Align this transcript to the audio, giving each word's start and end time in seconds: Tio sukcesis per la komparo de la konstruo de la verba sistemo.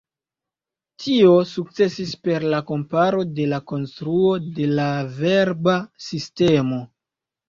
Tio 1.01 1.33
sukcesis 1.49 2.13
per 2.27 2.45
la 2.53 2.61
komparo 2.71 3.21
de 3.39 3.45
la 3.51 3.59
konstruo 3.73 4.31
de 4.55 4.65
la 4.79 4.87
verba 5.19 5.77
sistemo. 6.07 6.81